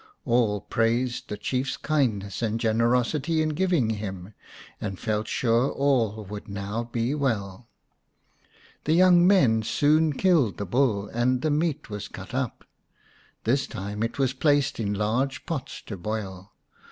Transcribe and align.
All 0.25 0.61
praised 0.61 1.29
the 1.29 1.37
Chiefs 1.37 1.77
kindness 1.77 2.41
and 2.41 2.59
generosity 2.59 3.39
in 3.39 3.55
215 3.55 3.55
The 3.59 3.85
Enchanted 3.85 4.01
Buck 4.01 4.01
xvm 4.01 4.01
giving 4.01 4.01
him, 4.01 4.33
and 4.89 4.99
felt 4.99 5.27
sure 5.27 5.69
all 5.71 6.25
would 6.25 6.47
now 6.49 6.85
be 6.85 7.13
well. 7.13 7.67
The 8.85 8.93
young 8.95 9.27
men 9.27 9.61
soon 9.61 10.13
killed 10.13 10.57
the 10.57 10.65
bull 10.65 11.05
and 11.07 11.43
the 11.43 11.51
meat 11.51 11.91
was 11.91 12.07
cut 12.07 12.33
up. 12.33 12.63
This 13.43 13.67
time 13.67 14.01
it 14.01 14.17
was 14.17 14.33
placed 14.33 14.79
in 14.79 14.95
large 14.95 15.45
pots 15.45 15.83
to 15.83 15.95
boil. 15.97 16.51